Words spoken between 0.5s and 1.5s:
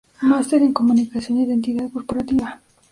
en Comunicación e